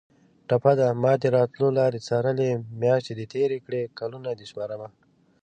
ټپه 0.47 0.71
ده: 0.79 0.87
مادې 1.03 1.29
راتلو 1.37 1.67
لارې 1.77 2.05
څارلې 2.07 2.49
میاشتې 2.81 3.13
دې 3.17 3.25
تېرې 3.33 3.57
کړې 3.65 3.81
کلونه 3.99 4.29
دې 4.39 4.45
شمارمه 4.51 4.89